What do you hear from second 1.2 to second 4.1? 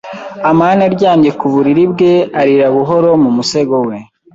ku buriri bwe, arira buhoro mu musego we.